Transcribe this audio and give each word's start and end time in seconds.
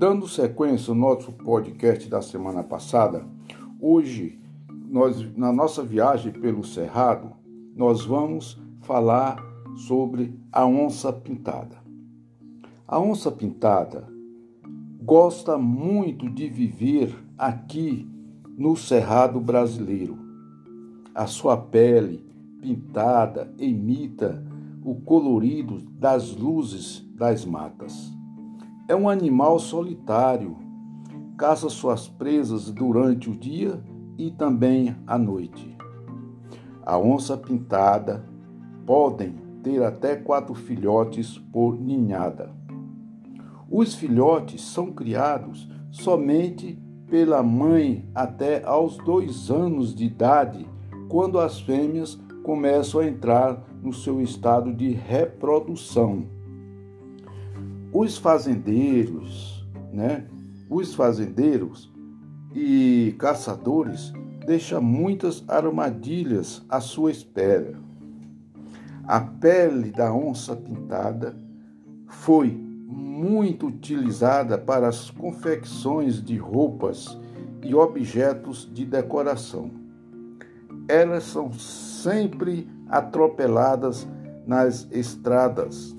Dando 0.00 0.26
sequência 0.26 0.92
ao 0.92 0.96
nosso 0.96 1.30
podcast 1.30 2.08
da 2.08 2.22
semana 2.22 2.62
passada, 2.62 3.22
hoje, 3.78 4.40
nós, 4.88 5.36
na 5.36 5.52
nossa 5.52 5.82
viagem 5.82 6.32
pelo 6.32 6.64
Cerrado, 6.64 7.32
nós 7.76 8.02
vamos 8.02 8.58
falar 8.80 9.36
sobre 9.86 10.34
a 10.50 10.64
onça 10.64 11.12
pintada. 11.12 11.76
A 12.88 12.98
onça 12.98 13.30
pintada 13.30 14.08
gosta 15.02 15.58
muito 15.58 16.30
de 16.30 16.48
viver 16.48 17.14
aqui 17.36 18.08
no 18.56 18.78
Cerrado 18.78 19.38
brasileiro. 19.38 20.16
A 21.14 21.26
sua 21.26 21.58
pele 21.58 22.24
pintada 22.58 23.52
imita 23.58 24.42
o 24.82 24.94
colorido 24.94 25.78
das 25.98 26.34
luzes 26.34 27.06
das 27.14 27.44
matas. 27.44 28.18
É 28.90 28.96
um 28.96 29.08
animal 29.08 29.60
solitário, 29.60 30.56
caça 31.38 31.68
suas 31.68 32.08
presas 32.08 32.72
durante 32.72 33.30
o 33.30 33.36
dia 33.36 33.80
e 34.18 34.32
também 34.32 34.96
à 35.06 35.16
noite. 35.16 35.76
A 36.84 36.98
onça 36.98 37.36
pintada 37.36 38.24
podem 38.84 39.36
ter 39.62 39.80
até 39.84 40.16
quatro 40.16 40.56
filhotes 40.56 41.38
por 41.38 41.80
ninhada. 41.80 42.50
Os 43.70 43.94
filhotes 43.94 44.60
são 44.60 44.90
criados 44.90 45.70
somente 45.92 46.76
pela 47.08 47.44
mãe 47.44 48.10
até 48.12 48.60
aos 48.64 48.96
dois 48.96 49.52
anos 49.52 49.94
de 49.94 50.06
idade, 50.06 50.66
quando 51.08 51.38
as 51.38 51.60
fêmeas 51.60 52.20
começam 52.42 53.00
a 53.00 53.06
entrar 53.06 53.64
no 53.80 53.92
seu 53.92 54.20
estado 54.20 54.74
de 54.74 54.90
reprodução. 54.90 56.39
Os 57.92 58.16
fazendeiros, 58.16 59.66
né? 59.92 60.26
Os 60.68 60.94
fazendeiros 60.94 61.92
e 62.54 63.14
caçadores 63.18 64.12
deixam 64.46 64.80
muitas 64.80 65.44
armadilhas 65.48 66.64
à 66.68 66.80
sua 66.80 67.10
espera. 67.10 67.74
A 69.04 69.20
pele 69.20 69.90
da 69.90 70.12
onça 70.12 70.54
pintada 70.54 71.36
foi 72.06 72.50
muito 72.86 73.66
utilizada 73.66 74.56
para 74.56 74.88
as 74.88 75.10
confecções 75.10 76.22
de 76.22 76.36
roupas 76.36 77.18
e 77.62 77.74
objetos 77.74 78.70
de 78.72 78.84
decoração. 78.84 79.70
Elas 80.88 81.24
são 81.24 81.52
sempre 81.52 82.68
atropeladas 82.88 84.06
nas 84.46 84.86
estradas. 84.90 85.96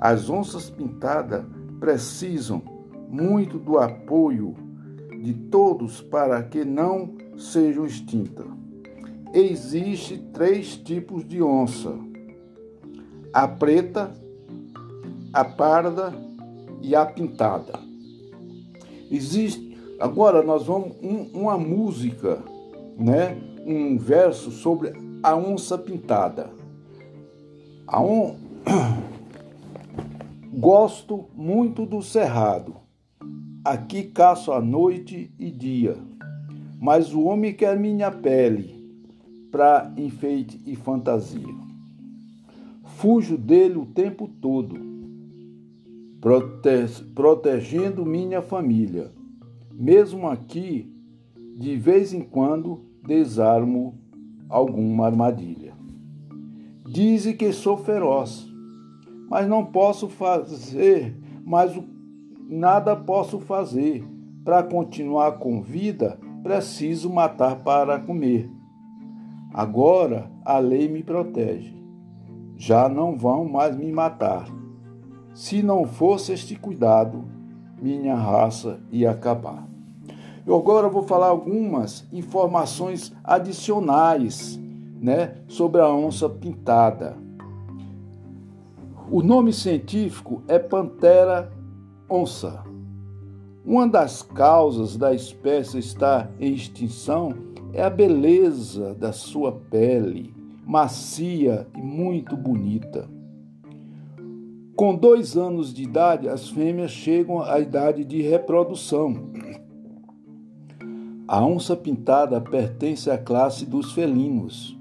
As 0.00 0.30
onças 0.30 0.70
pintadas 0.70 1.44
precisam 1.78 2.62
muito 3.08 3.58
do 3.58 3.78
apoio 3.78 4.54
de 5.22 5.34
todos 5.34 6.00
para 6.00 6.42
que 6.42 6.64
não 6.64 7.16
sejam 7.36 7.84
extintas. 7.84 8.46
Existem 9.34 10.18
três 10.32 10.76
tipos 10.76 11.26
de 11.28 11.42
onça: 11.42 11.94
a 13.32 13.46
preta, 13.46 14.10
a 15.32 15.44
parda 15.44 16.14
e 16.80 16.96
a 16.96 17.04
pintada. 17.04 17.78
Existe. 19.10 19.68
Agora 20.00 20.42
nós 20.42 20.64
vamos 20.64 20.96
um, 21.02 21.28
uma 21.34 21.58
música, 21.58 22.42
né? 22.96 23.36
um 23.66 23.98
verso 23.98 24.50
sobre 24.50 24.94
a 25.22 25.36
onça 25.36 25.76
pintada. 25.76 26.50
A 27.86 28.00
on... 28.00 28.36
Gosto 30.52 31.26
muito 31.32 31.86
do 31.86 32.02
cerrado. 32.02 32.74
Aqui 33.64 34.02
caço 34.02 34.50
a 34.50 34.60
noite 34.60 35.32
e 35.38 35.48
dia. 35.48 35.96
Mas 36.80 37.14
o 37.14 37.22
homem 37.22 37.54
quer 37.54 37.78
minha 37.78 38.10
pele 38.10 38.74
para 39.52 39.92
enfeite 39.96 40.60
e 40.66 40.74
fantasia. 40.74 41.54
Fujo 42.96 43.38
dele 43.38 43.78
o 43.78 43.86
tempo 43.86 44.26
todo, 44.26 44.74
prote... 46.20 47.04
protegendo 47.14 48.04
minha 48.04 48.42
família. 48.42 49.12
Mesmo 49.72 50.28
aqui, 50.28 50.92
de 51.56 51.76
vez 51.76 52.12
em 52.12 52.22
quando, 52.22 52.84
desarmo 53.06 53.94
alguma 54.48 55.06
armadilha. 55.06 55.74
Dizem 56.84 57.36
que 57.36 57.52
sou 57.52 57.76
feroz, 57.76 58.49
mas 59.30 59.46
não 59.46 59.64
posso 59.64 60.08
fazer, 60.08 61.16
mas 61.44 61.80
nada 62.48 62.96
posso 62.96 63.38
fazer. 63.38 64.04
Para 64.44 64.62
continuar 64.64 65.32
com 65.38 65.62
vida, 65.62 66.18
preciso 66.42 67.08
matar 67.08 67.56
para 67.62 68.00
comer. 68.00 68.50
Agora 69.54 70.28
a 70.44 70.58
lei 70.58 70.88
me 70.88 71.04
protege. 71.04 71.78
Já 72.56 72.88
não 72.88 73.16
vão 73.16 73.44
mais 73.44 73.76
me 73.76 73.92
matar. 73.92 74.46
Se 75.32 75.62
não 75.62 75.84
fosse 75.84 76.32
este 76.32 76.56
cuidado, 76.56 77.24
minha 77.80 78.16
raça 78.16 78.80
ia 78.90 79.12
acabar. 79.12 79.68
Eu 80.44 80.56
agora 80.56 80.88
vou 80.88 81.02
falar 81.04 81.28
algumas 81.28 82.06
informações 82.12 83.12
adicionais 83.22 84.58
né, 85.00 85.36
sobre 85.46 85.80
a 85.80 85.88
onça 85.88 86.28
pintada. 86.28 87.29
O 89.12 89.24
nome 89.24 89.52
científico 89.52 90.40
é 90.46 90.56
Pantera 90.56 91.50
onça. 92.08 92.62
Uma 93.66 93.88
das 93.88 94.22
causas 94.22 94.96
da 94.96 95.12
espécie 95.12 95.78
estar 95.78 96.30
em 96.38 96.54
extinção 96.54 97.34
é 97.72 97.82
a 97.82 97.90
beleza 97.90 98.94
da 98.94 99.12
sua 99.12 99.50
pele, 99.50 100.32
macia 100.64 101.66
e 101.76 101.82
muito 101.82 102.36
bonita. 102.36 103.10
Com 104.76 104.94
dois 104.94 105.36
anos 105.36 105.74
de 105.74 105.82
idade, 105.82 106.28
as 106.28 106.48
fêmeas 106.48 106.92
chegam 106.92 107.42
à 107.42 107.58
idade 107.58 108.04
de 108.04 108.22
reprodução. 108.22 109.32
A 111.26 111.44
onça 111.44 111.74
pintada 111.74 112.40
pertence 112.40 113.10
à 113.10 113.18
classe 113.18 113.66
dos 113.66 113.92
felinos. 113.92 114.78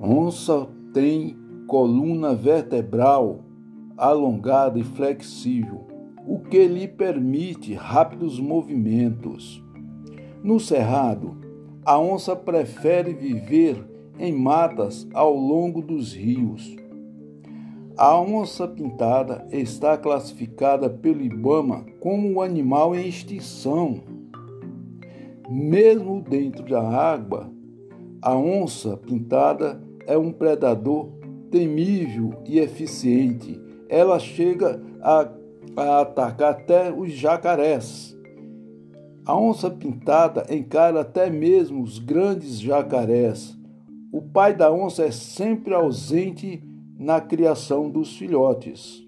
Onça 0.00 0.68
tem 0.94 1.47
coluna 1.68 2.34
vertebral 2.34 3.44
alongada 3.94 4.78
e 4.78 4.82
flexível, 4.82 5.86
o 6.26 6.38
que 6.38 6.66
lhe 6.66 6.88
permite 6.88 7.74
rápidos 7.74 8.40
movimentos. 8.40 9.62
No 10.42 10.58
cerrado, 10.58 11.36
a 11.84 11.98
onça 11.98 12.34
prefere 12.34 13.12
viver 13.12 13.84
em 14.18 14.32
matas 14.32 15.06
ao 15.12 15.34
longo 15.34 15.82
dos 15.82 16.14
rios. 16.14 16.74
A 17.98 18.18
onça 18.18 18.66
pintada 18.66 19.46
está 19.50 19.98
classificada 19.98 20.88
pelo 20.88 21.20
IBAMA 21.20 21.84
como 22.00 22.28
um 22.28 22.40
animal 22.40 22.94
em 22.94 23.06
extinção. 23.06 24.00
Mesmo 25.50 26.22
dentro 26.22 26.64
da 26.64 26.82
água, 26.82 27.50
a 28.22 28.34
onça 28.36 28.96
pintada 28.96 29.82
é 30.06 30.16
um 30.16 30.32
predador 30.32 31.17
temível 31.50 32.42
e 32.46 32.58
eficiente. 32.58 33.60
Ela 33.88 34.18
chega 34.18 34.80
a, 35.00 35.28
a 35.76 36.00
atacar 36.00 36.52
até 36.52 36.92
os 36.92 37.12
jacarés. 37.12 38.16
A 39.24 39.36
onça 39.36 39.70
pintada 39.70 40.46
encara 40.48 41.00
até 41.00 41.28
mesmo 41.28 41.82
os 41.82 41.98
grandes 41.98 42.60
jacarés. 42.60 43.58
O 44.10 44.22
pai 44.22 44.56
da 44.56 44.72
onça 44.72 45.04
é 45.04 45.10
sempre 45.10 45.74
ausente 45.74 46.62
na 46.98 47.20
criação 47.20 47.90
dos 47.90 48.16
filhotes. 48.16 49.06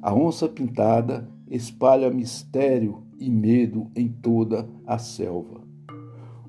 A 0.00 0.14
onça 0.14 0.48
pintada 0.48 1.28
espalha 1.50 2.08
mistério 2.10 3.02
e 3.18 3.28
medo 3.28 3.90
em 3.96 4.08
toda 4.08 4.68
a 4.86 4.98
selva. 4.98 5.62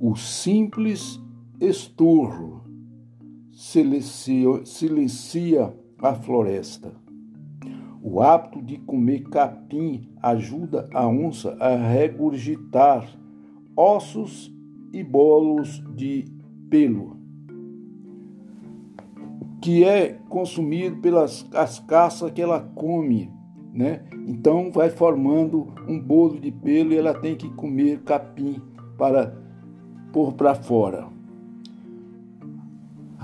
O 0.00 0.16
simples 0.16 1.20
esturro 1.60 2.63
silencia, 3.54 4.64
silencia 4.64 5.74
a 5.98 6.14
floresta. 6.14 6.92
O 8.02 8.20
hábito 8.20 8.60
de 8.60 8.78
comer 8.78 9.22
capim 9.24 10.10
ajuda 10.22 10.88
a 10.92 11.06
onça 11.08 11.56
a 11.58 11.74
regurgitar 11.74 13.06
ossos 13.76 14.54
e 14.92 15.02
bolos 15.02 15.82
de 15.96 16.26
pelo, 16.68 17.16
que 19.62 19.84
é 19.84 20.18
consumido 20.28 21.00
pelas 21.00 21.48
as 21.54 21.78
caças 21.80 22.30
que 22.30 22.42
ela 22.42 22.60
come 22.60 23.32
né? 23.74 24.02
Então 24.28 24.70
vai 24.70 24.88
formando 24.88 25.66
um 25.88 25.98
bolo 25.98 26.38
de 26.38 26.52
pelo 26.52 26.92
e 26.92 26.96
ela 26.96 27.12
tem 27.12 27.34
que 27.34 27.50
comer 27.50 28.02
capim 28.04 28.62
para 28.96 29.36
pôr 30.12 30.32
para 30.32 30.54
fora. 30.54 31.08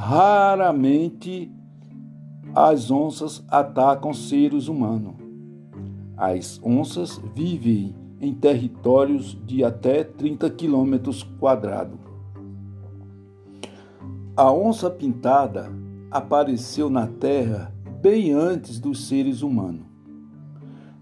Raramente 0.02 1.52
as 2.55 2.91
onças 2.91 3.44
atacam 3.49 4.14
seres 4.14 4.67
humanos. 4.67 5.12
As 6.17 6.58
onças 6.64 7.20
vivem 7.35 7.94
em 8.19 8.32
territórios 8.32 9.38
de 9.44 9.62
até 9.62 10.02
30 10.02 10.49
quilômetros 10.52 11.23
quadrados. 11.38 12.00
A 14.35 14.50
onça 14.50 14.88
pintada 14.88 15.70
apareceu 16.11 16.88
na 16.88 17.06
Terra 17.06 17.70
bem 18.00 18.32
antes 18.32 18.81
dos 18.81 19.06
seres 19.06 19.43
humanos. 19.43 19.85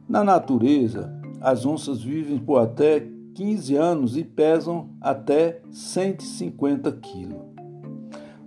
Na 0.09 0.25
natureza, 0.25 1.09
as 1.41 1.65
onças 1.65 2.03
vivem 2.03 2.37
por 2.37 2.59
até 2.59 3.07
15 3.37 3.77
anos 3.77 4.17
e 4.17 4.25
pesam 4.25 4.91
até 5.01 5.63
150 5.71 6.91
quilos. 6.91 7.58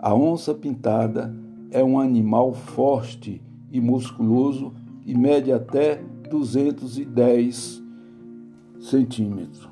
A 0.02 0.16
onça 0.16 0.52
pintada 0.56 1.32
é 1.70 1.84
um 1.84 2.00
animal 2.00 2.54
forte 2.54 3.40
e 3.72 3.80
musculoso 3.80 4.74
e 5.06 5.16
mede 5.16 5.52
até 5.52 6.02
210 6.28 7.84
centímetros. 8.80 9.70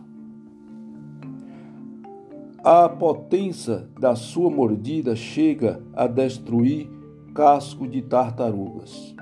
A 2.64 2.88
potência 2.88 3.90
da 4.00 4.16
sua 4.16 4.52
mordida 4.52 5.16
chega 5.16 5.81
a 5.96 6.06
destruir 6.06 6.88
casco 7.34 7.88
de 7.88 8.04
tartarugas. 8.04 9.16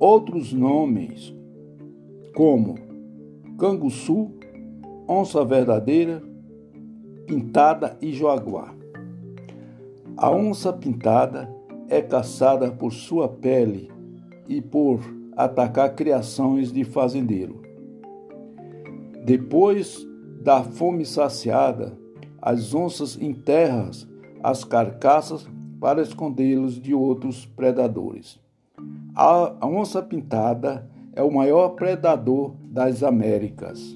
Outros 0.00 0.52
nomes, 0.52 1.32
como 2.34 2.74
canguçu, 3.56 4.32
onça 5.06 5.44
verdadeira, 5.44 6.20
pintada 7.24 7.96
e 8.02 8.12
jaguar. 8.12 8.75
A 10.18 10.30
onça 10.30 10.72
pintada 10.72 11.54
é 11.90 12.00
caçada 12.00 12.72
por 12.72 12.90
sua 12.90 13.28
pele 13.28 13.90
e 14.48 14.62
por 14.62 15.00
atacar 15.36 15.94
criações 15.94 16.72
de 16.72 16.84
fazendeiro. 16.84 17.60
Depois 19.26 20.08
da 20.42 20.62
fome 20.62 21.04
saciada, 21.04 21.98
as 22.40 22.72
onças 22.72 23.20
enterram 23.20 23.90
as 24.42 24.64
carcaças 24.64 25.46
para 25.78 26.00
escondê-los 26.00 26.80
de 26.80 26.94
outros 26.94 27.44
predadores. 27.44 28.40
A 29.14 29.66
onça 29.66 30.00
pintada 30.00 30.88
é 31.14 31.22
o 31.22 31.30
maior 31.30 31.70
predador 31.70 32.54
das 32.64 33.02
Américas. 33.02 33.94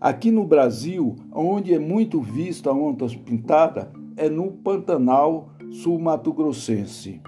Aqui 0.00 0.30
no 0.30 0.44
Brasil, 0.46 1.16
onde 1.34 1.74
é 1.74 1.78
muito 1.78 2.22
vista 2.22 2.70
a 2.70 2.72
onça 2.72 3.14
pintada, 3.18 3.92
é 4.16 4.28
no 4.28 4.52
Pantanal 4.52 5.50
sul-mato-grossense. 5.82 7.20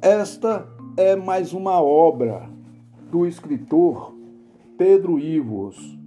Esta 0.00 0.66
é 0.96 1.14
mais 1.14 1.52
uma 1.52 1.80
obra 1.80 2.50
do 3.10 3.26
escritor 3.26 4.14
Pedro 4.76 5.18
Ivos 5.18 5.98